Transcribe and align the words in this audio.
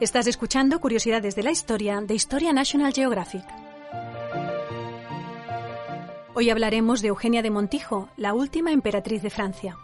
Estás 0.00 0.26
escuchando 0.26 0.80
Curiosidades 0.80 1.36
de 1.36 1.44
la 1.44 1.52
Historia 1.52 2.00
de 2.00 2.14
Historia 2.14 2.52
National 2.52 2.92
Geographic. 2.92 3.44
Hoy 6.34 6.50
hablaremos 6.50 7.00
de 7.00 7.08
Eugenia 7.08 7.42
de 7.42 7.50
Montijo, 7.50 8.08
la 8.16 8.34
última 8.34 8.72
emperatriz 8.72 9.22
de 9.22 9.30
Francia. 9.30 9.78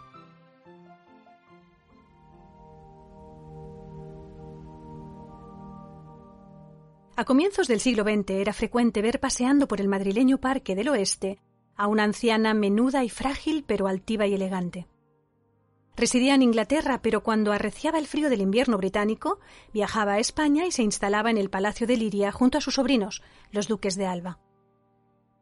A 7.15 7.23
comienzos 7.23 7.69
del 7.69 7.79
siglo 7.79 8.03
XX 8.03 8.31
era 8.31 8.51
frecuente 8.51 9.01
ver 9.01 9.21
paseando 9.21 9.69
por 9.69 9.79
el 9.79 9.87
madrileño 9.87 10.39
Parque 10.39 10.75
del 10.75 10.89
Oeste 10.89 11.39
a 11.77 11.87
una 11.87 12.03
anciana 12.03 12.53
menuda 12.53 13.05
y 13.05 13.09
frágil 13.09 13.63
pero 13.65 13.87
altiva 13.87 14.27
y 14.27 14.33
elegante. 14.33 14.87
Residía 15.95 16.35
en 16.35 16.41
Inglaterra, 16.41 17.01
pero 17.01 17.21
cuando 17.21 17.51
arreciaba 17.51 17.99
el 17.99 18.07
frío 18.07 18.29
del 18.29 18.41
invierno 18.41 18.77
británico, 18.77 19.39
viajaba 19.73 20.13
a 20.13 20.19
España 20.19 20.65
y 20.65 20.71
se 20.71 20.83
instalaba 20.83 21.29
en 21.29 21.37
el 21.37 21.49
Palacio 21.49 21.85
de 21.85 21.97
Liria 21.97 22.31
junto 22.31 22.57
a 22.57 22.61
sus 22.61 22.75
sobrinos, 22.75 23.21
los 23.51 23.67
duques 23.67 23.95
de 23.95 24.05
Alba. 24.05 24.39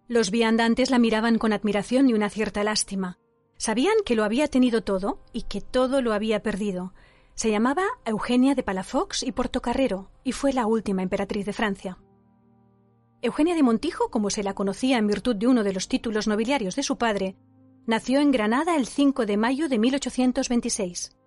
Los 0.08 0.32
viandantes 0.32 0.90
la 0.90 0.98
miraban 0.98 1.38
con 1.38 1.54
admiración 1.54 2.10
y 2.10 2.14
una 2.14 2.32
cierta 2.32 2.64
lástima. 2.64 3.20
Sabían 3.58 3.96
que 4.06 4.16
lo 4.16 4.24
había 4.24 4.48
tenido 4.48 4.82
todo 4.82 5.20
y 5.34 5.44
que 5.44 5.62
todo 5.62 6.02
lo 6.02 6.14
había 6.14 6.42
perdido. 6.42 6.94
Se 7.36 7.52
llamaba 7.52 7.84
Eugenia 8.06 8.56
de 8.56 8.64
Palafox 8.64 9.22
y 9.22 9.32
Portocarrero 9.32 10.10
y 10.24 10.32
fue 10.32 10.52
la 10.52 10.66
última 10.66 11.04
emperatriz 11.04 11.46
de 11.46 11.54
Francia. 11.54 12.00
Eugenia 13.22 13.54
de 13.54 13.64
Montijo, 13.64 14.10
como 14.10 14.30
se 14.30 14.44
la 14.44 14.56
conocía 14.56 14.98
en 14.98 15.08
virtud 15.08 15.36
de 15.36 15.48
uno 15.48 15.64
de 15.64 15.74
los 15.74 15.90
títulos 15.90 16.28
nobiliarios 16.28 16.76
de 16.76 16.84
su 16.84 16.98
padre, 16.98 17.36
Nació 17.90 18.20
en 18.20 18.30
Granada 18.30 18.76
el 18.76 18.86
5 18.86 19.26
de 19.26 19.36
mayo 19.36 19.68
de 19.68 19.80
1826. 19.80 21.18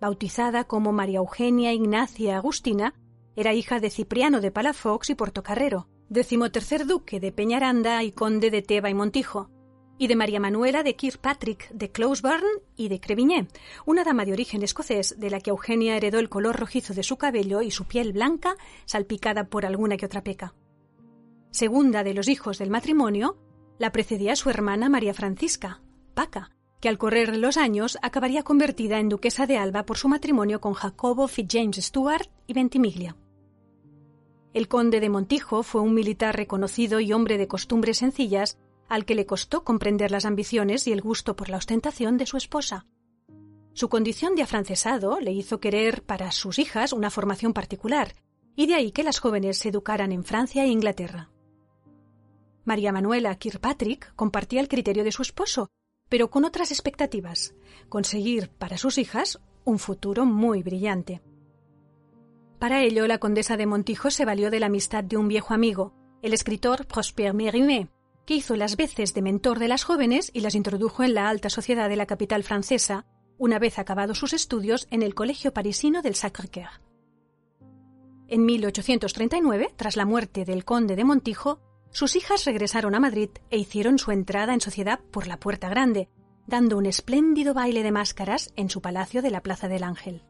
Bautizada 0.00 0.64
como 0.64 0.90
María 0.90 1.18
Eugenia 1.18 1.74
Ignacia 1.74 2.38
Agustina, 2.38 2.94
era 3.36 3.52
hija 3.52 3.78
de 3.78 3.90
Cipriano 3.90 4.40
de 4.40 4.50
Palafox 4.50 5.10
y 5.10 5.14
Portocarrero, 5.14 5.86
decimotercer 6.08 6.86
duque 6.86 7.20
de 7.20 7.30
Peñaranda 7.30 8.02
y 8.04 8.12
conde 8.12 8.50
de 8.50 8.62
Teba 8.62 8.88
y 8.88 8.94
Montijo, 8.94 9.50
y 9.98 10.06
de 10.06 10.16
María 10.16 10.40
Manuela 10.40 10.82
de 10.82 10.96
Kirkpatrick 10.96 11.68
de 11.72 11.92
Closeburn 11.92 12.62
y 12.74 12.88
de 12.88 13.00
Crevigné, 13.00 13.46
una 13.84 14.02
dama 14.02 14.24
de 14.24 14.32
origen 14.32 14.62
escocés 14.62 15.14
de 15.18 15.28
la 15.28 15.40
que 15.40 15.50
Eugenia 15.50 15.94
heredó 15.94 16.20
el 16.20 16.30
color 16.30 16.56
rojizo 16.56 16.94
de 16.94 17.02
su 17.02 17.18
cabello 17.18 17.60
y 17.60 17.70
su 17.70 17.84
piel 17.84 18.14
blanca 18.14 18.56
salpicada 18.86 19.50
por 19.50 19.66
alguna 19.66 19.98
que 19.98 20.06
otra 20.06 20.24
peca. 20.24 20.54
Segunda 21.50 22.02
de 22.02 22.14
los 22.14 22.28
hijos 22.28 22.56
del 22.56 22.70
matrimonio, 22.70 23.36
la 23.78 23.92
precedía 23.92 24.36
su 24.36 24.48
hermana 24.48 24.88
María 24.88 25.12
Francisca, 25.12 25.82
que 26.80 26.88
al 26.88 26.98
correr 26.98 27.36
los 27.36 27.56
años 27.56 27.98
acabaría 28.02 28.42
convertida 28.42 28.98
en 28.98 29.08
duquesa 29.08 29.46
de 29.46 29.56
Alba 29.56 29.84
por 29.84 29.98
su 29.98 30.08
matrimonio 30.08 30.60
con 30.60 30.74
Jacobo 30.74 31.28
Fitzjames 31.28 31.76
Stuart 31.76 32.28
y 32.46 32.54
Ventimiglia. 32.54 33.16
El 34.52 34.66
conde 34.66 35.00
de 35.00 35.10
Montijo 35.10 35.62
fue 35.62 35.80
un 35.80 35.94
militar 35.94 36.36
reconocido 36.36 37.00
y 37.00 37.12
hombre 37.12 37.38
de 37.38 37.46
costumbres 37.46 37.98
sencillas 37.98 38.58
al 38.88 39.04
que 39.04 39.14
le 39.14 39.26
costó 39.26 39.64
comprender 39.64 40.10
las 40.10 40.24
ambiciones 40.24 40.86
y 40.86 40.92
el 40.92 41.02
gusto 41.02 41.36
por 41.36 41.50
la 41.50 41.58
ostentación 41.58 42.16
de 42.16 42.26
su 42.26 42.36
esposa. 42.36 42.86
Su 43.74 43.88
condición 43.88 44.34
de 44.34 44.42
afrancesado 44.42 45.20
le 45.20 45.32
hizo 45.32 45.60
querer 45.60 46.02
para 46.02 46.32
sus 46.32 46.58
hijas 46.58 46.92
una 46.92 47.10
formación 47.10 47.52
particular, 47.52 48.14
y 48.56 48.66
de 48.66 48.74
ahí 48.74 48.90
que 48.90 49.04
las 49.04 49.20
jóvenes 49.20 49.58
se 49.58 49.68
educaran 49.68 50.10
en 50.10 50.24
Francia 50.24 50.64
e 50.64 50.68
Inglaterra. 50.68 51.30
María 52.64 52.90
Manuela 52.90 53.34
Kirkpatrick 53.36 54.14
compartía 54.16 54.60
el 54.60 54.68
criterio 54.68 55.04
de 55.04 55.12
su 55.12 55.22
esposo 55.22 55.70
pero 56.08 56.30
con 56.30 56.44
otras 56.44 56.70
expectativas, 56.70 57.54
conseguir 57.88 58.50
para 58.50 58.78
sus 58.78 58.98
hijas 58.98 59.40
un 59.64 59.78
futuro 59.78 60.24
muy 60.24 60.62
brillante. 60.62 61.20
Para 62.58 62.82
ello, 62.82 63.06
la 63.06 63.18
condesa 63.18 63.56
de 63.56 63.66
Montijo 63.66 64.10
se 64.10 64.24
valió 64.24 64.50
de 64.50 64.60
la 64.60 64.66
amistad 64.66 65.04
de 65.04 65.16
un 65.16 65.28
viejo 65.28 65.54
amigo, 65.54 65.94
el 66.22 66.32
escritor 66.32 66.86
Prosper 66.86 67.34
Mérimée, 67.34 67.88
que 68.26 68.34
hizo 68.34 68.56
las 68.56 68.76
veces 68.76 69.14
de 69.14 69.22
mentor 69.22 69.58
de 69.58 69.68
las 69.68 69.84
jóvenes 69.84 70.30
y 70.34 70.40
las 70.40 70.54
introdujo 70.54 71.02
en 71.02 71.14
la 71.14 71.28
alta 71.28 71.50
sociedad 71.50 71.88
de 71.88 71.96
la 71.96 72.06
capital 72.06 72.42
francesa, 72.42 73.06
una 73.38 73.58
vez 73.58 73.78
acabados 73.78 74.18
sus 74.18 74.32
estudios 74.32 74.86
en 74.90 75.02
el 75.02 75.14
Colegio 75.14 75.54
Parisino 75.54 76.02
del 76.02 76.14
Sacré-Cœur. 76.14 76.82
En 78.26 78.44
1839, 78.44 79.72
tras 79.76 79.96
la 79.96 80.04
muerte 80.04 80.44
del 80.44 80.64
conde 80.64 80.96
de 80.96 81.04
Montijo, 81.04 81.60
sus 81.90 82.16
hijas 82.16 82.44
regresaron 82.44 82.94
a 82.94 83.00
Madrid 83.00 83.30
e 83.50 83.58
hicieron 83.58 83.98
su 83.98 84.10
entrada 84.10 84.54
en 84.54 84.60
sociedad 84.60 85.00
por 85.10 85.26
la 85.26 85.38
Puerta 85.38 85.68
Grande, 85.68 86.08
dando 86.46 86.76
un 86.78 86.86
espléndido 86.86 87.54
baile 87.54 87.82
de 87.82 87.92
máscaras 87.92 88.52
en 88.56 88.70
su 88.70 88.80
palacio 88.80 89.22
de 89.22 89.30
la 89.30 89.42
Plaza 89.42 89.68
del 89.68 89.84
Ángel. 89.84 90.24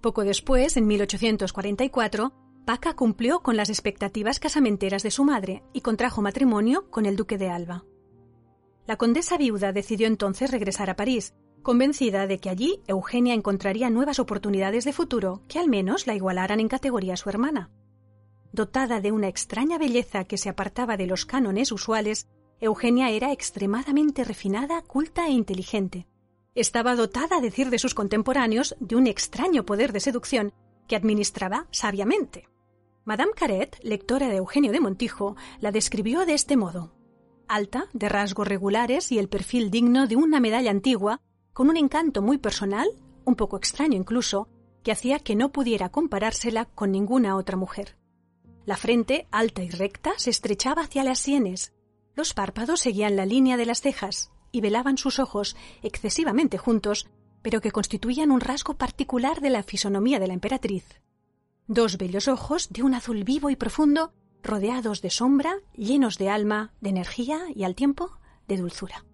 Poco 0.00 0.24
después, 0.24 0.76
en 0.76 0.86
1844, 0.86 2.32
Paca 2.66 2.94
cumplió 2.94 3.40
con 3.40 3.56
las 3.56 3.68
expectativas 3.68 4.40
casamenteras 4.40 5.02
de 5.02 5.10
su 5.10 5.24
madre 5.24 5.62
y 5.72 5.82
contrajo 5.82 6.22
matrimonio 6.22 6.90
con 6.90 7.06
el 7.06 7.16
duque 7.16 7.38
de 7.38 7.50
Alba. 7.50 7.84
La 8.86 8.96
condesa 8.96 9.38
viuda 9.38 9.72
decidió 9.72 10.06
entonces 10.06 10.50
regresar 10.50 10.90
a 10.90 10.96
París, 10.96 11.34
convencida 11.62 12.26
de 12.26 12.38
que 12.38 12.50
allí 12.50 12.80
Eugenia 12.86 13.34
encontraría 13.34 13.90
nuevas 13.90 14.18
oportunidades 14.18 14.84
de 14.84 14.92
futuro 14.92 15.42
que 15.48 15.58
al 15.58 15.68
menos 15.68 16.06
la 16.06 16.14
igualaran 16.14 16.60
en 16.60 16.68
categoría 16.68 17.14
a 17.14 17.18
su 17.18 17.30
hermana. 17.30 17.70
Dotada 18.54 19.00
de 19.00 19.10
una 19.10 19.26
extraña 19.26 19.78
belleza 19.78 20.22
que 20.26 20.38
se 20.38 20.48
apartaba 20.48 20.96
de 20.96 21.08
los 21.08 21.26
cánones 21.26 21.72
usuales, 21.72 22.28
Eugenia 22.60 23.10
era 23.10 23.32
extremadamente 23.32 24.22
refinada, 24.22 24.80
culta 24.82 25.26
e 25.26 25.32
inteligente. 25.32 26.06
Estaba 26.54 26.94
dotada, 26.94 27.38
a 27.38 27.40
decir 27.40 27.68
de 27.68 27.80
sus 27.80 27.94
contemporáneos, 27.94 28.76
de 28.78 28.94
un 28.94 29.08
extraño 29.08 29.66
poder 29.66 29.92
de 29.92 29.98
seducción 29.98 30.52
que 30.86 30.94
administraba 30.94 31.66
sabiamente. 31.72 32.48
Madame 33.04 33.32
Caret, 33.34 33.76
lectora 33.82 34.28
de 34.28 34.36
Eugenio 34.36 34.70
de 34.70 34.78
Montijo, 34.78 35.34
la 35.58 35.72
describió 35.72 36.24
de 36.24 36.34
este 36.34 36.56
modo. 36.56 36.94
Alta, 37.48 37.88
de 37.92 38.08
rasgos 38.08 38.46
regulares 38.46 39.10
y 39.10 39.18
el 39.18 39.28
perfil 39.28 39.72
digno 39.72 40.06
de 40.06 40.14
una 40.14 40.38
medalla 40.38 40.70
antigua, 40.70 41.20
con 41.52 41.70
un 41.70 41.76
encanto 41.76 42.22
muy 42.22 42.38
personal, 42.38 42.86
un 43.24 43.34
poco 43.34 43.56
extraño 43.56 43.96
incluso, 43.96 44.46
que 44.84 44.92
hacía 44.92 45.18
que 45.18 45.34
no 45.34 45.50
pudiera 45.50 45.88
comparársela 45.88 46.66
con 46.66 46.92
ninguna 46.92 47.34
otra 47.34 47.56
mujer. 47.56 47.96
La 48.66 48.76
frente, 48.76 49.28
alta 49.30 49.62
y 49.62 49.68
recta, 49.68 50.12
se 50.16 50.30
estrechaba 50.30 50.82
hacia 50.82 51.04
las 51.04 51.18
sienes. 51.18 51.74
Los 52.14 52.32
párpados 52.32 52.80
seguían 52.80 53.16
la 53.16 53.26
línea 53.26 53.56
de 53.56 53.66
las 53.66 53.82
cejas 53.82 54.30
y 54.52 54.60
velaban 54.62 54.96
sus 54.96 55.18
ojos, 55.18 55.56
excesivamente 55.82 56.56
juntos, 56.56 57.08
pero 57.42 57.60
que 57.60 57.72
constituían 57.72 58.30
un 58.30 58.40
rasgo 58.40 58.74
particular 58.78 59.40
de 59.42 59.50
la 59.50 59.62
fisonomía 59.62 60.18
de 60.18 60.28
la 60.28 60.34
emperatriz. 60.34 61.02
Dos 61.66 61.98
bellos 61.98 62.26
ojos 62.28 62.68
de 62.70 62.82
un 62.82 62.94
azul 62.94 63.24
vivo 63.24 63.50
y 63.50 63.56
profundo, 63.56 64.14
rodeados 64.42 65.02
de 65.02 65.10
sombra, 65.10 65.56
llenos 65.74 66.16
de 66.16 66.30
alma, 66.30 66.72
de 66.80 66.90
energía 66.90 67.40
y 67.54 67.64
al 67.64 67.74
tiempo 67.74 68.18
de 68.48 68.56
dulzura. 68.56 69.04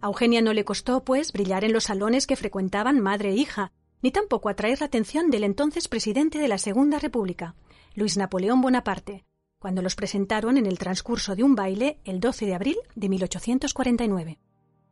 A 0.00 0.06
Eugenia 0.06 0.42
no 0.42 0.52
le 0.52 0.64
costó, 0.64 1.04
pues, 1.04 1.32
brillar 1.32 1.64
en 1.64 1.72
los 1.72 1.84
salones 1.84 2.26
que 2.26 2.36
frecuentaban 2.36 3.00
madre 3.00 3.30
e 3.30 3.36
hija, 3.36 3.72
ni 4.02 4.10
tampoco 4.10 4.48
atraer 4.48 4.80
la 4.80 4.86
atención 4.86 5.30
del 5.30 5.44
entonces 5.44 5.88
presidente 5.88 6.38
de 6.38 6.48
la 6.48 6.58
Segunda 6.58 6.98
República, 6.98 7.54
Luis 7.94 8.16
Napoleón 8.16 8.62
Bonaparte, 8.62 9.26
cuando 9.58 9.82
los 9.82 9.96
presentaron 9.96 10.56
en 10.56 10.64
el 10.64 10.78
transcurso 10.78 11.36
de 11.36 11.42
un 11.42 11.54
baile 11.54 11.98
el 12.04 12.20
12 12.20 12.46
de 12.46 12.54
abril 12.54 12.76
de 12.94 13.08
1849. 13.10 14.38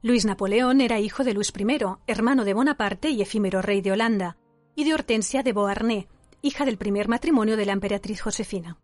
Luis 0.03 0.27
Napoleón 0.27 0.83
era 0.83 1.01
hijo 1.01 1.25
de 1.25 1.33
Luis 1.33 1.53
I, 1.59 1.79
hermano 2.07 2.45
de 2.45 2.53
Bonaparte 2.53 3.09
y 3.09 3.23
efímero 3.23 3.63
rey 3.63 3.81
de 3.81 3.93
Holanda, 3.93 4.37
y 4.75 4.85
de 4.85 4.93
Hortensia 4.93 5.43
de 5.43 5.53
Beauharnais, 5.55 6.07
hija 6.43 6.67
del 6.67 6.77
primer 6.77 7.09
matrimonio 7.09 7.57
de 7.57 7.67
la 7.67 7.73
emperatriz 7.73 8.21
Josefina. 8.21 8.79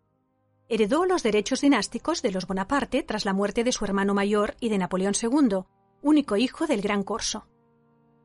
Heredó 0.67 1.05
los 1.05 1.21
derechos 1.21 1.61
dinásticos 1.61 2.23
de 2.23 2.31
los 2.31 2.47
Bonaparte 2.47 3.03
tras 3.03 3.23
la 3.23 3.33
muerte 3.33 3.63
de 3.63 3.71
su 3.71 3.85
hermano 3.85 4.15
mayor 4.15 4.55
y 4.59 4.69
de 4.69 4.79
Napoleón 4.79 5.13
II, 5.21 5.59
único 6.01 6.37
hijo 6.37 6.65
del 6.65 6.81
Gran 6.81 7.03
Corso. 7.03 7.47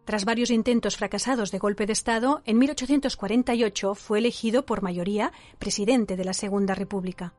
Tras 0.04 0.25
varios 0.25 0.50
intentos 0.50 0.96
fracasados 0.96 1.52
de 1.52 1.58
golpe 1.58 1.87
de 1.87 1.93
Estado, 1.93 2.43
en 2.44 2.58
1848 2.58 3.94
fue 3.94 4.19
elegido 4.19 4.66
por 4.66 4.82
mayoría 4.82 5.32
presidente 5.58 6.16
de 6.16 6.25
la 6.25 6.34
Segunda 6.34 6.75
República. 6.75 7.34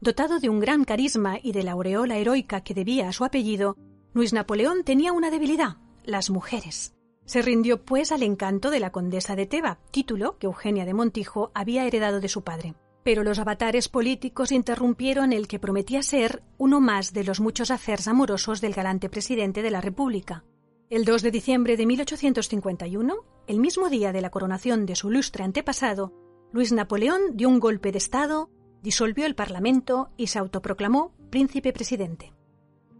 Dotado 0.00 0.40
de 0.40 0.48
un 0.48 0.60
gran 0.60 0.84
carisma 0.84 1.38
y 1.40 1.52
de 1.52 1.62
la 1.62 1.72
aureola 1.72 2.16
heroica 2.16 2.62
que 2.62 2.74
debía 2.74 3.08
a 3.08 3.12
su 3.12 3.24
apellido, 3.24 3.76
Luis 4.14 4.32
Napoleón 4.32 4.82
tenía 4.82 5.12
una 5.12 5.30
debilidad, 5.30 5.76
las 6.04 6.30
mujeres. 6.30 6.94
Se 7.24 7.42
rindió 7.42 7.84
pues 7.84 8.12
al 8.12 8.22
encanto 8.22 8.70
de 8.70 8.80
la 8.80 8.90
condesa 8.90 9.36
de 9.36 9.46
Teba, 9.46 9.78
título 9.90 10.38
que 10.38 10.46
Eugenia 10.46 10.84
de 10.84 10.94
Montijo 10.94 11.52
había 11.54 11.86
heredado 11.86 12.20
de 12.20 12.28
su 12.28 12.42
padre. 12.42 12.74
Pero 13.04 13.24
los 13.24 13.38
avatares 13.38 13.88
políticos 13.88 14.52
interrumpieron 14.52 15.32
el 15.32 15.48
que 15.48 15.58
prometía 15.58 16.02
ser 16.02 16.42
uno 16.56 16.80
más 16.80 17.12
de 17.12 17.24
los 17.24 17.40
muchos 17.40 17.70
aferos 17.70 18.08
amorosos 18.08 18.60
del 18.60 18.74
galante 18.74 19.08
presidente 19.08 19.62
de 19.62 19.70
la 19.70 19.80
República. 19.80 20.44
El 20.92 21.06
2 21.06 21.22
de 21.22 21.30
diciembre 21.30 21.78
de 21.78 21.86
1851, 21.86 23.14
el 23.46 23.60
mismo 23.60 23.88
día 23.88 24.12
de 24.12 24.20
la 24.20 24.28
coronación 24.28 24.84
de 24.84 24.94
su 24.94 25.10
ilustre 25.10 25.42
antepasado, 25.42 26.12
Luis 26.52 26.70
Napoleón 26.70 27.34
dio 27.34 27.48
un 27.48 27.60
golpe 27.60 27.92
de 27.92 27.96
Estado, 27.96 28.50
disolvió 28.82 29.24
el 29.24 29.34
Parlamento 29.34 30.10
y 30.18 30.26
se 30.26 30.38
autoproclamó 30.38 31.14
príncipe 31.30 31.72
presidente. 31.72 32.34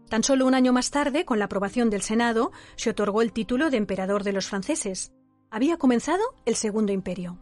Tan 0.09 0.23
solo 0.23 0.47
un 0.47 0.55
año 0.55 0.73
más 0.73 0.89
tarde, 0.89 1.23
con 1.23 1.37
la 1.37 1.45
aprobación 1.45 1.91
del 1.91 2.01
Senado, 2.01 2.51
se 2.77 2.89
otorgó 2.89 3.21
el 3.21 3.31
título 3.31 3.69
de 3.69 3.77
emperador 3.77 4.23
de 4.23 4.33
los 4.33 4.47
franceses. 4.47 5.13
Había 5.51 5.77
comenzado 5.77 6.23
el 6.47 6.55
Segundo 6.55 6.93
Imperio. 6.93 7.37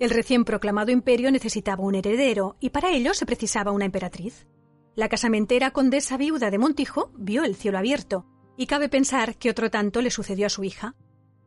El 0.00 0.08
recién 0.08 0.46
proclamado 0.46 0.90
imperio 0.90 1.30
necesitaba 1.30 1.84
un 1.84 1.96
heredero 1.96 2.56
y 2.60 2.70
para 2.70 2.92
ello 2.92 3.12
se 3.12 3.26
precisaba 3.26 3.72
una 3.72 3.84
emperatriz. 3.84 4.46
La 4.94 5.10
casamentera 5.10 5.72
condesa 5.72 6.16
viuda 6.16 6.50
de 6.50 6.56
Montijo 6.56 7.10
vio 7.18 7.44
el 7.44 7.56
cielo 7.56 7.76
abierto 7.76 8.24
y 8.58 8.66
cabe 8.66 8.88
pensar 8.88 9.36
que 9.36 9.50
otro 9.50 9.70
tanto 9.70 10.02
le 10.02 10.10
sucedió 10.10 10.46
a 10.46 10.50
su 10.50 10.64
hija. 10.64 10.96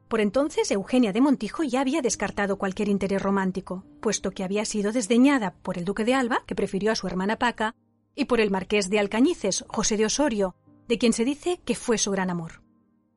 Por 0.08 0.22
entonces 0.22 0.72
Eugenia 0.72 1.12
de 1.12 1.20
Montijo 1.20 1.62
ya 1.62 1.82
había 1.82 2.02
descartado 2.02 2.58
cualquier 2.58 2.88
interés 2.88 3.22
romántico, 3.22 3.86
puesto 4.00 4.32
que 4.32 4.46
había 4.46 4.64
sido 4.64 4.94
desdeñada 4.94 5.54
por 5.62 5.78
el 5.78 5.84
duque 5.84 6.06
de 6.06 6.16
Alba, 6.16 6.44
que 6.48 6.56
prefirió 6.56 6.90
a 6.90 6.96
su 6.96 7.08
hermana 7.08 7.38
Paca, 7.38 7.76
y 8.16 8.26
por 8.26 8.40
el 8.40 8.50
marqués 8.50 8.90
de 8.90 9.00
Alcañices, 9.00 9.66
José 9.68 9.98
de 9.98 10.06
Osorio, 10.06 10.56
de 10.88 10.98
quien 10.98 11.12
se 11.12 11.26
dice 11.26 11.60
que 11.66 11.76
fue 11.76 11.98
su 11.98 12.12
gran 12.12 12.30
amor. 12.30 12.64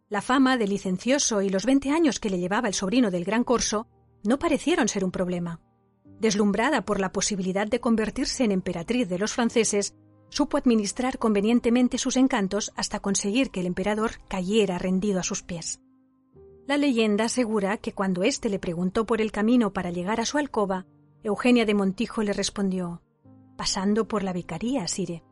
La 0.08 0.23
fama 0.23 0.56
de 0.56 0.67
licencioso 0.67 1.41
y 1.41 1.49
los 1.49 1.64
veinte 1.64 1.91
años 1.91 2.19
que 2.19 2.31
le 2.31 2.41
llevaba 2.41 2.67
el 2.67 2.75
sobrino 2.75 3.12
del 3.12 3.25
gran 3.25 3.44
corso 3.44 3.87
no 4.25 4.41
parecieron 4.41 4.88
ser 4.88 5.05
un 5.05 5.12
problema. 5.12 5.61
Deslumbrada 6.19 6.85
por 6.85 6.99
la 6.99 7.12
posibilidad 7.12 7.69
de 7.69 7.81
convertirse 7.81 8.43
en 8.43 8.50
emperatriz 8.50 9.08
de 9.08 9.19
los 9.19 9.32
franceses, 9.32 9.94
supo 10.35 10.57
administrar 10.57 11.19
convenientemente 11.19 11.97
sus 11.97 12.17
encantos 12.17 12.73
hasta 12.75 12.99
conseguir 12.99 13.51
que 13.51 13.61
el 13.61 13.67
emperador 13.67 14.19
cayera 14.27 14.79
rendido 14.79 15.21
a 15.21 15.23
sus 15.23 15.45
pies. 15.45 15.81
La 16.67 16.77
leyenda 16.77 17.27
asegura 17.27 17.77
que 17.77 17.93
cuando 17.93 18.25
éste 18.25 18.49
le 18.49 18.59
preguntó 18.59 19.07
por 19.07 19.21
el 19.21 19.31
camino 19.31 19.73
para 19.73 19.93
llegar 19.93 20.21
a 20.21 20.25
su 20.25 20.39
alcoba, 20.39 20.87
Eugenia 21.23 21.65
de 21.67 21.75
Montijo 21.75 22.25
le 22.25 22.33
respondió 22.33 23.01
pasando 23.57 24.09
por 24.09 24.25
la 24.25 24.33
vicaría, 24.33 24.89
Sire. 24.89 25.23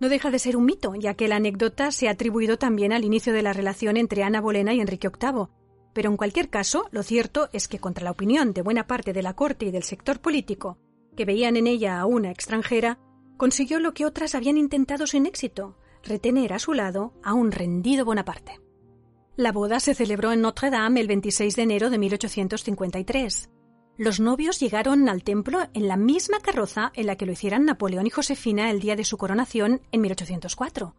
No 0.00 0.08
deja 0.08 0.30
de 0.30 0.38
ser 0.38 0.56
un 0.56 0.64
mito, 0.64 0.94
ya 0.94 1.12
que 1.12 1.28
la 1.28 1.36
anécdota 1.36 1.90
se 1.90 2.08
ha 2.08 2.12
atribuido 2.12 2.56
también 2.56 2.94
al 2.94 3.04
inicio 3.04 3.34
de 3.34 3.42
la 3.42 3.52
relación 3.52 3.98
entre 3.98 4.22
Ana 4.22 4.40
Bolena 4.40 4.72
y 4.72 4.80
Enrique 4.80 5.10
VIII, 5.10 5.48
pero 5.92 6.10
en 6.10 6.16
cualquier 6.16 6.48
caso, 6.48 6.86
lo 6.92 7.02
cierto 7.02 7.50
es 7.52 7.68
que 7.68 7.78
contra 7.78 8.04
la 8.04 8.12
opinión 8.12 8.54
de 8.54 8.62
buena 8.62 8.86
parte 8.86 9.12
de 9.12 9.22
la 9.22 9.34
corte 9.34 9.66
y 9.66 9.70
del 9.70 9.82
sector 9.82 10.20
político, 10.20 10.78
que 11.14 11.26
veían 11.26 11.56
en 11.56 11.66
ella 11.66 12.00
a 12.00 12.06
una 12.06 12.30
extranjera, 12.30 12.98
consiguió 13.36 13.80
lo 13.80 13.94
que 13.94 14.06
otras 14.06 14.34
habían 14.34 14.56
intentado 14.56 15.06
sin 15.06 15.26
éxito, 15.26 15.76
retener 16.02 16.52
a 16.52 16.58
su 16.58 16.72
lado 16.72 17.14
a 17.22 17.34
un 17.34 17.52
rendido 17.52 18.04
Bonaparte. 18.04 18.60
La 19.36 19.52
boda 19.52 19.80
se 19.80 19.94
celebró 19.94 20.32
en 20.32 20.40
Notre 20.40 20.70
Dame 20.70 21.00
el 21.00 21.08
26 21.08 21.56
de 21.56 21.62
enero 21.62 21.90
de 21.90 21.98
1853. 21.98 23.50
Los 23.98 24.20
novios 24.20 24.60
llegaron 24.60 25.08
al 25.08 25.24
templo 25.24 25.68
en 25.74 25.88
la 25.88 25.96
misma 25.96 26.40
carroza 26.40 26.92
en 26.94 27.06
la 27.06 27.16
que 27.16 27.26
lo 27.26 27.32
hicieran 27.32 27.64
Napoleón 27.64 28.06
y 28.06 28.10
Josefina 28.10 28.70
el 28.70 28.80
día 28.80 28.96
de 28.96 29.04
su 29.04 29.18
coronación 29.18 29.82
en 29.92 30.00
1804. 30.00 30.94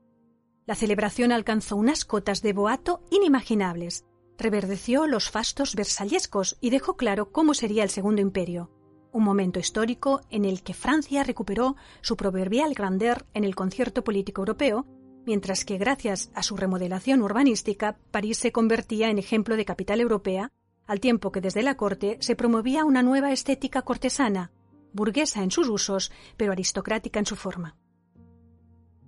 La 0.66 0.76
celebración 0.76 1.32
alcanzó 1.32 1.78
unas 1.78 2.06
cotas 2.06 2.42
de 2.42 2.54
boato 2.54 3.02
inimaginables, 3.10 4.06
reverdeció 4.38 5.08
los 5.08 5.32
fastos 5.32 5.76
versallescos 5.76 6.58
y 6.60 6.70
dejó 6.70 6.98
claro 6.98 7.32
cómo 7.32 7.54
sería 7.54 7.84
el 7.84 7.90
Segundo 7.90 8.22
Imperio, 8.22 8.70
un 9.18 9.24
momento 9.24 9.60
histórico 9.60 10.22
en 10.30 10.46
el 10.46 10.62
que 10.62 10.74
Francia 10.74 11.24
recuperó 11.24 11.76
su 12.02 12.16
proverbial 12.16 12.74
grandeur 12.74 13.26
en 13.34 13.44
el 13.44 13.56
concierto 13.56 14.04
político 14.04 14.42
europeo, 14.42 14.86
mientras 15.26 15.66
que 15.66 15.78
gracias 15.78 16.32
a 16.36 16.44
su 16.44 16.56
remodelación 16.56 17.22
urbanística 17.22 17.98
París 18.12 18.38
se 18.38 18.52
convertía 18.52 19.10
en 19.10 19.18
ejemplo 19.18 19.58
de 19.58 19.66
capital 19.66 20.00
europea, 20.00 20.52
al 20.86 21.00
tiempo 21.00 21.32
que 21.32 21.42
desde 21.42 21.64
la 21.64 21.76
corte 21.76 22.18
se 22.22 22.36
promovía 22.36 22.86
una 22.86 23.04
nueva 23.04 23.32
estética 23.32 23.82
cortesana, 23.82 24.52
burguesa 24.94 25.44
en 25.44 25.52
sus 25.52 25.68
usos, 25.68 26.12
pero 26.38 26.54
aristocrática 26.54 27.20
en 27.20 27.26
su 27.26 27.36
forma. 27.36 27.76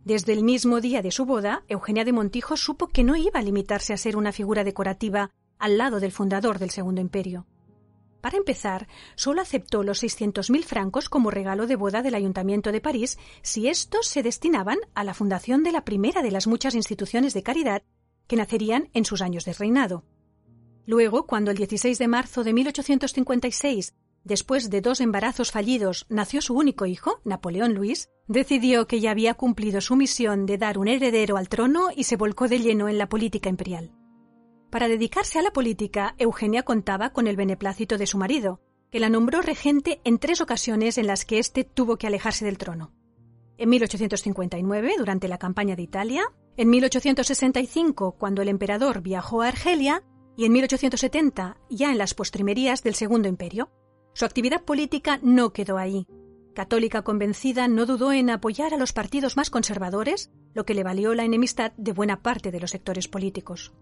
Desde 0.04 0.34
el 0.34 0.44
mismo 0.44 0.82
día 0.82 1.02
de 1.02 1.12
su 1.12 1.26
boda, 1.26 1.64
Eugenia 1.68 2.04
de 2.04 2.14
Montijo 2.14 2.58
supo 2.58 2.88
que 2.88 3.04
no 3.04 3.16
iba 3.16 3.40
a 3.40 3.44
limitarse 3.44 3.94
a 3.94 3.98
ser 3.98 4.18
una 4.18 4.32
figura 4.32 4.64
decorativa 4.64 5.30
al 5.60 5.78
lado 5.78 6.00
del 6.00 6.12
fundador 6.12 6.58
del 6.58 6.72
Segundo 6.72 7.00
Imperio. 7.00 7.46
Para 8.22 8.38
empezar, 8.38 8.88
solo 9.16 9.42
aceptó 9.42 9.84
los 9.84 10.04
600.000 10.04 10.64
francos 10.64 11.10
como 11.10 11.32
regalo 11.32 11.68
de 11.68 11.76
boda 11.76 12.02
del 12.02 12.16
Ayuntamiento 12.16 12.72
de 12.72 12.82
París 12.82 13.18
si 13.42 13.68
estos 13.68 14.08
se 14.08 14.24
destinaban 14.24 14.78
a 14.94 15.04
la 15.04 15.14
fundación 15.14 15.64
de 15.64 15.72
la 15.72 15.86
primera 15.86 16.22
de 16.22 16.32
las 16.32 16.48
muchas 16.48 16.76
instituciones 16.76 17.34
de 17.34 17.44
caridad 17.44 17.84
que 18.28 18.36
nacerían 18.36 18.90
en 18.94 19.06
sus 19.06 19.22
años 19.22 19.46
de 19.46 19.54
reinado. 19.54 20.04
Luego, 20.86 21.28
cuando 21.28 21.52
el 21.52 21.58
16 21.58 21.98
de 21.98 22.08
marzo 22.08 22.44
de 22.44 22.54
1856 22.54 23.94
Después 24.24 24.70
de 24.70 24.82
dos 24.82 25.00
embarazos 25.02 25.52
fallidos, 25.52 26.06
nació 26.10 26.42
su 26.42 26.54
único 26.54 26.86
hijo, 26.86 27.22
Napoleón 27.24 27.74
Luis, 27.74 28.10
decidió 28.28 28.86
que 28.86 29.00
ya 29.00 29.12
había 29.12 29.34
cumplido 29.34 29.82
su 29.82 29.96
misión 29.96 30.46
de 30.46 30.58
dar 30.58 30.78
un 30.78 30.88
heredero 30.88 31.38
al 31.38 31.50
trono 31.50 31.88
y 31.96 32.04
se 32.04 32.18
volcó 32.18 32.48
de 32.48 32.60
lleno 32.60 32.90
en 32.90 32.98
la 32.98 33.08
política 33.08 33.50
imperial. 33.50 33.92
Para 34.70 34.88
dedicarse 34.88 35.40
a 35.40 35.42
la 35.42 35.52
política, 35.52 36.14
Eugenia 36.20 36.64
contaba 36.64 37.10
con 37.10 37.26
el 37.26 37.36
beneplácito 37.36 37.98
de 37.98 38.06
su 38.06 38.18
marido, 38.20 38.62
que 38.92 39.00
la 39.00 39.10
nombró 39.10 39.42
regente 39.42 40.00
en 40.04 40.20
tres 40.20 40.42
ocasiones 40.42 40.98
en 40.98 41.08
las 41.08 41.26
que 41.26 41.40
éste 41.40 41.64
tuvo 41.64 41.98
que 41.98 42.08
alejarse 42.08 42.46
del 42.46 42.58
trono. 42.58 42.94
En 43.58 43.70
1859, 43.70 44.96
durante 44.98 45.28
la 45.28 45.40
campaña 45.40 45.76
de 45.76 45.82
Italia, 45.82 46.24
en 46.56 46.70
1865, 46.70 48.14
cuando 48.14 48.42
el 48.42 48.48
emperador 48.48 49.02
viajó 49.02 49.42
a 49.42 49.48
Argelia, 49.48 50.04
y 50.38 50.46
en 50.46 50.54
1870, 50.54 51.58
ya 51.70 51.92
en 51.92 51.98
las 51.98 52.14
postrimerías 52.14 52.84
del 52.84 52.96
Segundo 52.96 53.28
Imperio. 53.28 53.70
Su 54.14 54.26
actividad 54.26 54.64
política 54.64 55.20
no 55.22 55.52
quedó 55.52 55.78
ahí. 55.78 56.08
Católica 56.54 57.02
convencida, 57.02 57.68
no 57.68 57.86
dudó 57.86 58.12
en 58.12 58.30
apoyar 58.30 58.74
a 58.74 58.78
los 58.78 58.94
partidos 58.94 59.36
más 59.36 59.50
conservadores, 59.50 60.32
lo 60.54 60.66
que 60.66 60.74
le 60.74 60.84
valió 60.84 61.14
la 61.16 61.26
enemistad 61.26 61.74
de 61.76 61.92
buena 61.92 62.22
parte 62.22 62.52
de 62.52 62.60
los 62.60 62.72
sectores 62.72 63.08
políticos. 63.08 63.74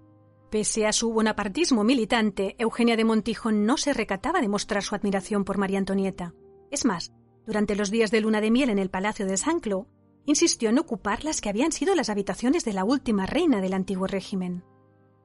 Pese 0.50 0.88
a 0.88 0.94
su 0.94 1.12
bonapartismo 1.12 1.84
militante, 1.84 2.56
Eugenia 2.58 2.96
de 2.96 3.04
Montijo 3.04 3.52
no 3.52 3.76
se 3.76 3.94
recataba 3.94 4.40
de 4.40 4.48
mostrar 4.48 4.82
su 4.82 4.96
admiración 4.96 5.44
por 5.44 5.58
María 5.58 5.78
Antonieta. 5.78 6.34
Es 6.72 6.86
más, 6.86 7.12
durante 7.46 7.76
los 7.76 7.92
días 7.92 8.12
de 8.12 8.22
luna 8.22 8.40
de 8.40 8.50
miel 8.50 8.70
en 8.70 8.80
el 8.80 8.90
Palacio 8.90 9.26
de 9.26 9.36
Saint-Cloud, 9.36 9.88
insistió 10.26 10.70
en 10.70 10.80
ocupar 10.80 11.26
las 11.26 11.42
que 11.42 11.50
habían 11.50 11.74
sido 11.74 11.96
las 11.96 12.10
habitaciones 12.10 12.64
de 12.64 12.72
la 12.72 12.86
última 12.86 13.26
reina 13.26 13.60
del 13.60 13.74
antiguo 13.74 14.08
régimen. 14.08 14.64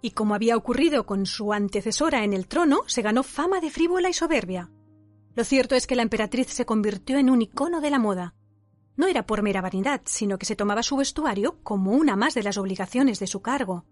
Y 0.01 0.11
como 0.11 0.35
había 0.35 0.57
ocurrido 0.57 1.07
con 1.07 1.25
su 1.27 1.53
antecesora 1.53 2.25
en 2.25 2.33
el 2.33 2.49
trono, 2.49 2.81
se 2.87 3.03
ganó 3.03 3.23
fama 3.23 3.61
de 3.61 3.71
frívola 3.71 4.09
y 4.09 4.13
soberbia. 4.13 4.73
Lo 5.37 5.45
cierto 5.45 5.77
es 5.77 5.87
que 5.87 5.95
la 5.95 6.03
emperatriz 6.03 6.49
se 6.49 6.67
convirtió 6.67 7.19
en 7.19 7.31
un 7.31 7.43
icono 7.43 7.81
de 7.81 7.91
la 7.91 8.01
moda. 8.01 8.35
No 8.97 9.07
era 9.07 9.25
por 9.25 9.43
mera 9.43 9.61
vanidad, 9.61 10.03
sino 10.05 10.37
que 10.37 10.47
se 10.47 10.57
tomaba 10.57 10.83
su 10.83 10.97
vestuario 10.97 11.63
como 11.63 11.93
una 11.93 12.17
más 12.17 12.35
de 12.35 12.43
las 12.43 12.59
obligaciones 12.59 13.21
de 13.21 13.29
su 13.29 13.41
cargo. 13.41 13.87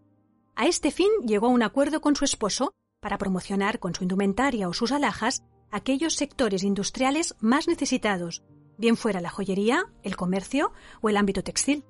A 0.54 0.66
este 0.66 0.90
fin 0.90 1.10
llegó 1.26 1.46
a 1.46 1.50
un 1.50 1.62
acuerdo 1.62 2.00
con 2.00 2.16
su 2.16 2.24
esposo 2.24 2.72
para 3.00 3.18
promocionar 3.18 3.78
con 3.78 3.94
su 3.94 4.04
indumentaria 4.04 4.68
o 4.68 4.72
sus 4.72 4.92
alhajas 4.92 5.42
aquellos 5.70 6.14
sectores 6.14 6.62
industriales 6.62 7.34
más 7.40 7.68
necesitados, 7.68 8.42
bien 8.76 8.96
fuera 8.96 9.20
la 9.20 9.30
joyería, 9.30 9.84
el 10.02 10.16
comercio 10.16 10.72
o 11.00 11.08
el 11.08 11.16
ámbito 11.16 11.42
textil. 11.42 11.84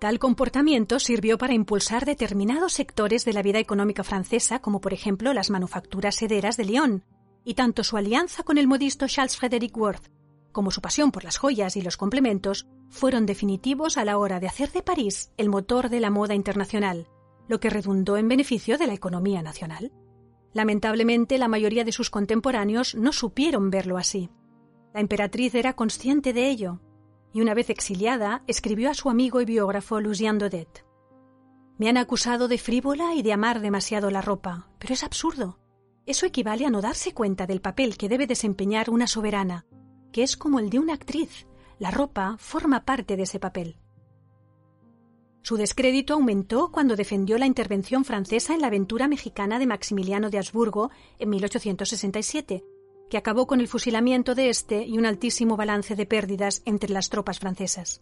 Tal 0.00 0.18
comportamiento 0.18 0.98
sirvió 0.98 1.38
para 1.38 1.54
impulsar 1.54 2.04
determinados 2.04 2.72
sectores 2.72 3.24
de 3.24 3.32
la 3.32 3.42
vida 3.42 3.58
económica 3.58 4.04
francesa, 4.04 4.58
como 4.58 4.80
por 4.80 4.92
ejemplo 4.92 5.32
las 5.32 5.50
manufacturas 5.50 6.16
sederas 6.16 6.56
de 6.56 6.64
Lyon, 6.64 7.04
y 7.44 7.54
tanto 7.54 7.84
su 7.84 7.96
alianza 7.96 8.42
con 8.42 8.58
el 8.58 8.66
modisto 8.66 9.06
Charles 9.06 9.36
Frederick 9.36 9.76
Worth 9.76 10.10
como 10.54 10.70
su 10.70 10.80
pasión 10.80 11.10
por 11.10 11.24
las 11.24 11.36
joyas 11.36 11.76
y 11.76 11.82
los 11.82 11.98
complementos 11.98 12.66
fueron 12.88 13.26
definitivos 13.26 13.98
a 13.98 14.04
la 14.06 14.16
hora 14.16 14.40
de 14.40 14.46
hacer 14.46 14.70
de 14.70 14.82
París 14.82 15.32
el 15.36 15.50
motor 15.50 15.90
de 15.90 16.00
la 16.00 16.10
moda 16.10 16.34
internacional, 16.34 17.08
lo 17.48 17.60
que 17.60 17.70
redundó 17.70 18.16
en 18.16 18.28
beneficio 18.28 18.78
de 18.78 18.86
la 18.86 18.94
economía 18.94 19.42
nacional. 19.42 19.92
Lamentablemente, 20.52 21.38
la 21.38 21.48
mayoría 21.48 21.84
de 21.84 21.92
sus 21.92 22.10
contemporáneos 22.10 22.94
no 22.94 23.12
supieron 23.12 23.70
verlo 23.70 23.98
así. 23.98 24.30
La 24.94 25.00
emperatriz 25.00 25.54
era 25.54 25.74
consciente 25.74 26.32
de 26.32 26.48
ello, 26.48 26.80
y 27.32 27.40
una 27.40 27.54
vez 27.54 27.68
exiliada, 27.70 28.44
escribió 28.46 28.90
a 28.90 28.94
su 28.94 29.10
amigo 29.10 29.40
y 29.40 29.44
biógrafo 29.44 30.00
Lucien 30.00 30.38
Daudet. 30.38 30.86
Me 31.76 31.88
han 31.88 31.96
acusado 31.96 32.46
de 32.46 32.58
frívola 32.58 33.14
y 33.14 33.22
de 33.22 33.32
amar 33.32 33.60
demasiado 33.60 34.10
la 34.10 34.22
ropa, 34.22 34.68
pero 34.78 34.94
es 34.94 35.02
absurdo. 35.02 35.58
Eso 36.06 36.26
equivale 36.26 36.66
a 36.66 36.70
no 36.70 36.80
darse 36.80 37.12
cuenta 37.12 37.46
del 37.46 37.60
papel 37.60 37.96
que 37.96 38.08
debe 38.08 38.28
desempeñar 38.28 38.90
una 38.90 39.08
soberana, 39.08 39.66
que 40.12 40.22
es 40.22 40.36
como 40.36 40.60
el 40.60 40.70
de 40.70 40.78
una 40.78 40.94
actriz. 40.94 41.48
La 41.80 41.90
ropa 41.90 42.36
forma 42.38 42.84
parte 42.84 43.16
de 43.16 43.24
ese 43.24 43.40
papel. 43.40 43.78
Su 45.44 45.58
descrédito 45.58 46.14
aumentó 46.14 46.72
cuando 46.72 46.96
defendió 46.96 47.36
la 47.36 47.44
intervención 47.44 48.06
francesa 48.06 48.54
en 48.54 48.62
la 48.62 48.68
aventura 48.68 49.08
mexicana 49.08 49.58
de 49.58 49.66
Maximiliano 49.66 50.30
de 50.30 50.38
Habsburgo 50.38 50.90
en 51.18 51.28
1867, 51.28 52.64
que 53.10 53.18
acabó 53.18 53.46
con 53.46 53.60
el 53.60 53.68
fusilamiento 53.68 54.34
de 54.34 54.48
este 54.48 54.86
y 54.86 54.96
un 54.96 55.04
altísimo 55.04 55.58
balance 55.58 55.96
de 55.96 56.06
pérdidas 56.06 56.62
entre 56.64 56.88
las 56.88 57.10
tropas 57.10 57.40
francesas. 57.40 58.00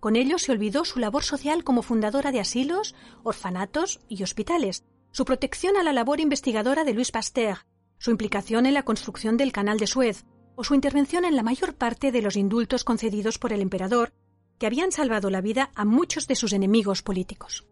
Con 0.00 0.16
ello 0.16 0.38
se 0.38 0.50
olvidó 0.50 0.86
su 0.86 0.98
labor 0.98 1.22
social 1.22 1.64
como 1.64 1.82
fundadora 1.82 2.32
de 2.32 2.40
asilos, 2.40 2.94
orfanatos 3.24 4.00
y 4.08 4.22
hospitales, 4.22 4.84
su 5.10 5.26
protección 5.26 5.76
a 5.76 5.82
la 5.82 5.92
labor 5.92 6.18
investigadora 6.18 6.84
de 6.84 6.94
Louis 6.94 7.12
Pasteur, 7.12 7.66
su 7.98 8.10
implicación 8.10 8.64
en 8.64 8.72
la 8.72 8.84
construcción 8.84 9.36
del 9.36 9.52
Canal 9.52 9.78
de 9.78 9.86
Suez 9.86 10.24
o 10.56 10.64
su 10.64 10.74
intervención 10.74 11.26
en 11.26 11.36
la 11.36 11.42
mayor 11.42 11.74
parte 11.74 12.10
de 12.10 12.22
los 12.22 12.36
indultos 12.36 12.84
concedidos 12.84 13.36
por 13.36 13.52
el 13.52 13.60
emperador, 13.60 14.14
que 14.58 14.66
habían 14.66 14.92
salvado 14.92 15.30
la 15.30 15.40
vida 15.40 15.70
a 15.74 15.84
muchos 15.84 16.26
de 16.26 16.36
sus 16.36 16.52
enemigos 16.52 17.02
políticos. 17.02 17.66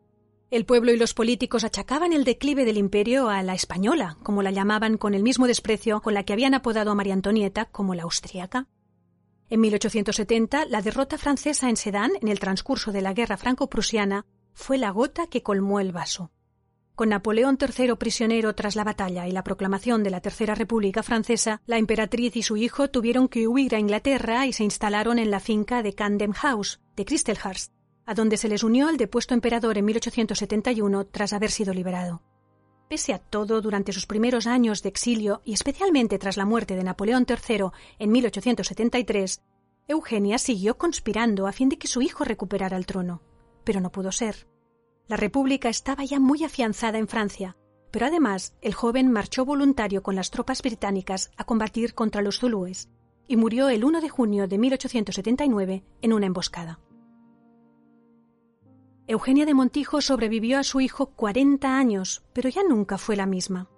El 0.49 0.65
pueblo 0.65 0.93
y 0.93 0.97
los 0.97 1.13
políticos 1.13 1.65
achacaban 1.65 2.13
el 2.13 2.23
declive 2.23 2.65
del 2.65 2.79
imperio 2.79 3.29
a 3.29 3.43
la 3.43 3.55
española, 3.55 4.17
como 4.23 4.43
la 4.43 4.53
llamaban 4.53 4.97
con 4.97 5.15
el 5.15 5.25
mismo 5.25 5.49
desprecio 5.49 6.01
con 6.01 6.15
la 6.15 6.23
que 6.23 6.33
habían 6.33 6.55
apodado 6.55 6.93
a 6.93 6.95
María 6.95 7.15
Antonieta 7.15 7.65
como 7.65 7.97
la 7.97 8.05
austríaca. 8.05 8.69
En 9.51 9.61
1870, 9.61 10.67
la 10.67 10.83
derrota 10.83 11.19
francesa 11.19 11.69
en 11.69 11.77
Sedan, 11.77 12.13
en 12.21 12.29
el 12.29 12.39
transcurso 12.39 12.93
de 12.93 13.03
la 13.03 13.13
guerra 13.13 13.37
franco-prusiana, 13.37 14.25
fue 14.53 14.79
la 14.79 14.91
gota 14.91 15.27
que 15.27 15.43
colmó 15.43 15.81
el 15.81 15.93
vaso. 15.93 16.31
Con 16.97 17.11
Napoleón 17.11 17.59
III 17.61 17.97
prisionero 17.97 18.55
tras 18.55 18.75
la 18.75 18.83
batalla 18.83 19.29
y 19.29 19.31
la 19.31 19.45
proclamación 19.45 20.03
de 20.03 20.09
la 20.09 20.23
Tercera 20.23 20.55
República 20.55 21.03
Francesa, 21.03 21.61
la 21.67 21.77
emperatriz 21.77 22.35
y 22.37 22.43
su 22.43 22.57
hijo 22.57 22.89
tuvieron 22.89 23.29
que 23.29 23.47
huir 23.47 23.75
a 23.75 23.79
Inglaterra 23.79 24.47
y 24.47 24.55
se 24.55 24.65
instalaron 24.65 25.19
en 25.19 25.31
la 25.31 25.39
finca 25.39 25.83
de 25.83 25.93
Camden 25.93 26.33
House, 26.33 26.81
de 26.97 27.05
Crystalhurst, 27.05 27.75
a 28.07 28.15
donde 28.15 28.39
se 28.39 28.49
les 28.49 28.65
unió 28.65 28.89
el 28.89 28.97
depuesto 28.97 29.35
emperador 29.35 29.77
en 29.77 29.85
1871 29.85 31.05
tras 31.09 31.35
haber 31.35 31.51
sido 31.51 31.75
liberado. 31.75 32.23
Pese 32.89 33.13
a 33.13 33.19
todo, 33.19 33.61
durante 33.61 33.93
sus 33.93 34.07
primeros 34.07 34.47
años 34.47 34.83
de 34.83 34.89
exilio 34.89 35.43
y 35.45 35.53
especialmente 35.53 36.19
tras 36.19 36.39
la 36.39 36.47
muerte 36.47 36.77
de 36.77 36.85
Napoleón 36.85 37.27
III 37.29 37.73
en 37.99 38.11
1873, 38.11 39.43
Eugenia 39.87 40.39
siguió 40.39 40.79
conspirando 40.79 41.47
a 41.47 41.53
fin 41.53 41.69
de 41.69 41.77
que 41.77 41.89
su 41.89 42.01
hijo 42.01 42.25
recuperara 42.25 42.79
el 42.79 42.87
trono, 42.87 43.21
pero 43.65 43.83
no 43.83 43.93
pudo 43.93 44.13
ser. 44.13 44.47
La 45.09 45.17
República 45.17 45.69
estaba 45.69 46.05
ya 46.05 46.19
muy 46.19 46.43
afianzada 46.43 46.99
en 46.99 47.07
Francia, 47.07 47.57
pero 47.93 48.07
además 48.07 48.57
el 48.61 48.75
joven 48.75 49.11
marchó 49.11 49.45
voluntario 49.45 50.03
con 50.03 50.17
las 50.17 50.31
tropas 50.31 50.63
británicas 50.63 51.31
a 51.37 51.45
combatir 51.45 51.95
contra 51.95 52.23
los 52.23 52.41
zulúes 52.41 52.89
y 53.29 53.37
murió 53.37 53.69
el 53.69 53.85
1 53.85 54.01
de 54.01 54.09
junio 54.09 54.49
de 54.49 54.59
1879 54.59 55.85
en 56.03 56.13
una 56.13 56.27
emboscada. 56.27 56.81
Eugenia 59.07 59.47
de 59.47 59.55
Montijo 59.55 60.01
sobrevivió 60.01 60.59
a 60.59 60.65
su 60.65 60.81
hijo 60.81 61.07
40 61.07 61.79
años, 61.79 62.25
pero 62.33 62.49
ya 62.49 62.63
nunca 62.69 62.99
fue 62.99 63.15
la 63.15 63.27
misma. 63.27 63.71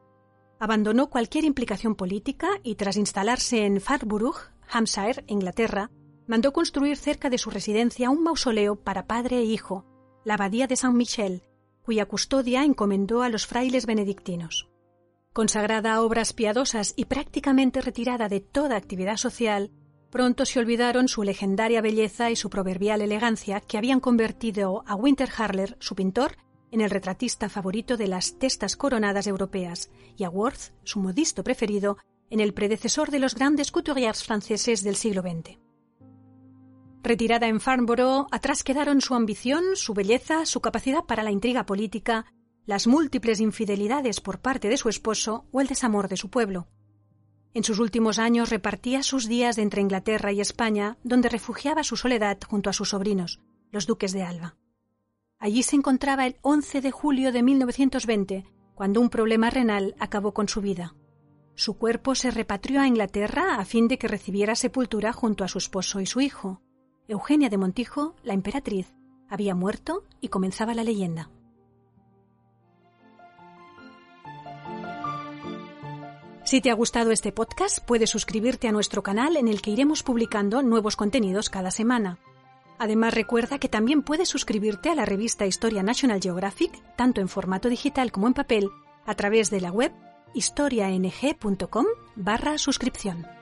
Abandonó 0.58 1.10
cualquier 1.10 1.44
implicación 1.44 1.94
política 1.94 2.48
y 2.62 2.76
tras 2.76 2.96
instalarse 2.96 3.66
en 3.66 3.82
Farnborough, 3.82 4.38
Hampshire, 4.70 5.24
Inglaterra, 5.26 5.90
mandó 6.26 6.54
construir 6.54 6.96
cerca 6.96 7.28
de 7.28 7.38
su 7.38 7.50
residencia 7.50 8.08
un 8.08 8.22
mausoleo 8.22 8.76
para 8.76 9.06
padre 9.06 9.38
e 9.38 9.44
hijo, 9.44 9.84
la 10.28 10.34
abadía 10.34 10.66
de 10.66 10.76
Saint 10.76 10.94
Michel, 10.94 11.42
cuya 11.82 12.04
custodia 12.04 12.62
encomendó 12.62 13.22
a 13.22 13.30
los 13.30 13.46
frailes 13.46 13.86
benedictinos. 13.86 14.68
Consagrada 15.32 15.94
a 15.94 16.02
obras 16.02 16.34
piadosas 16.34 16.92
y 16.96 17.06
prácticamente 17.06 17.80
retirada 17.80 18.28
de 18.28 18.40
toda 18.40 18.76
actividad 18.76 19.16
social, 19.16 19.70
pronto 20.10 20.44
se 20.44 20.58
olvidaron 20.58 21.08
su 21.08 21.22
legendaria 21.22 21.80
belleza 21.80 22.30
y 22.30 22.36
su 22.36 22.50
proverbial 22.50 23.00
elegancia 23.00 23.60
que 23.60 23.78
habían 23.78 24.00
convertido 24.00 24.84
a 24.86 24.96
Winter 24.96 25.30
Harler, 25.34 25.78
su 25.80 25.94
pintor, 25.94 26.36
en 26.70 26.82
el 26.82 26.90
retratista 26.90 27.48
favorito 27.48 27.96
de 27.96 28.08
las 28.08 28.38
testas 28.38 28.76
coronadas 28.76 29.26
europeas, 29.26 29.90
y 30.14 30.24
a 30.24 30.28
Worth, 30.28 30.74
su 30.84 31.00
modisto 31.00 31.42
preferido, 31.42 31.96
en 32.28 32.40
el 32.40 32.52
predecesor 32.52 33.10
de 33.10 33.18
los 33.18 33.34
grandes 33.34 33.72
couturiers 33.72 34.22
franceses 34.24 34.84
del 34.84 34.96
siglo 34.96 35.22
XX. 35.22 35.67
Retirada 37.02 37.46
en 37.46 37.60
Farnborough, 37.60 38.26
atrás 38.30 38.64
quedaron 38.64 39.00
su 39.00 39.14
ambición, 39.14 39.64
su 39.74 39.94
belleza, 39.94 40.46
su 40.46 40.60
capacidad 40.60 41.04
para 41.04 41.22
la 41.22 41.30
intriga 41.30 41.64
política, 41.64 42.26
las 42.66 42.86
múltiples 42.86 43.40
infidelidades 43.40 44.20
por 44.20 44.40
parte 44.40 44.68
de 44.68 44.76
su 44.76 44.88
esposo 44.88 45.46
o 45.52 45.60
el 45.60 45.68
desamor 45.68 46.08
de 46.08 46.16
su 46.16 46.28
pueblo. 46.28 46.68
En 47.54 47.64
sus 47.64 47.78
últimos 47.78 48.18
años 48.18 48.50
repartía 48.50 49.02
sus 49.02 49.26
días 49.26 49.58
entre 49.58 49.80
Inglaterra 49.80 50.32
y 50.32 50.40
España, 50.40 50.98
donde 51.02 51.28
refugiaba 51.28 51.82
su 51.82 51.96
soledad 51.96 52.38
junto 52.46 52.68
a 52.68 52.72
sus 52.72 52.90
sobrinos, 52.90 53.40
los 53.70 53.86
duques 53.86 54.12
de 54.12 54.22
Alba. 54.22 54.56
Allí 55.38 55.62
se 55.62 55.76
encontraba 55.76 56.26
el 56.26 56.36
11 56.42 56.80
de 56.80 56.90
julio 56.90 57.32
de 57.32 57.42
1920, 57.42 58.44
cuando 58.74 59.00
un 59.00 59.08
problema 59.08 59.50
renal 59.50 59.94
acabó 59.98 60.34
con 60.34 60.48
su 60.48 60.60
vida. 60.60 60.94
Su 61.54 61.78
cuerpo 61.78 62.14
se 62.14 62.30
repatrió 62.30 62.80
a 62.80 62.86
Inglaterra 62.86 63.56
a 63.56 63.64
fin 63.64 63.88
de 63.88 63.98
que 63.98 64.08
recibiera 64.08 64.54
sepultura 64.54 65.12
junto 65.12 65.42
a 65.42 65.48
su 65.48 65.58
esposo 65.58 66.00
y 66.00 66.06
su 66.06 66.20
hijo. 66.20 66.60
Eugenia 67.08 67.48
de 67.48 67.56
Montijo, 67.56 68.14
la 68.22 68.34
emperatriz, 68.34 68.92
había 69.30 69.54
muerto 69.54 70.04
y 70.20 70.28
comenzaba 70.28 70.74
la 70.74 70.84
leyenda. 70.84 71.30
Si 76.44 76.60
te 76.60 76.70
ha 76.70 76.74
gustado 76.74 77.10
este 77.10 77.32
podcast, 77.32 77.78
puedes 77.78 78.10
suscribirte 78.10 78.68
a 78.68 78.72
nuestro 78.72 79.02
canal 79.02 79.38
en 79.38 79.48
el 79.48 79.62
que 79.62 79.70
iremos 79.70 80.02
publicando 80.02 80.62
nuevos 80.62 80.96
contenidos 80.96 81.48
cada 81.48 81.70
semana. 81.70 82.18
Además, 82.78 83.14
recuerda 83.14 83.58
que 83.58 83.70
también 83.70 84.02
puedes 84.02 84.28
suscribirte 84.28 84.90
a 84.90 84.94
la 84.94 85.06
revista 85.06 85.46
Historia 85.46 85.82
National 85.82 86.20
Geographic, 86.20 86.72
tanto 86.94 87.22
en 87.22 87.28
formato 87.28 87.70
digital 87.70 88.12
como 88.12 88.26
en 88.26 88.34
papel, 88.34 88.68
a 89.06 89.14
través 89.14 89.48
de 89.48 89.62
la 89.62 89.70
web 89.70 89.92
historiang.com 90.34 91.86
barra 92.16 92.58
suscripción. 92.58 93.37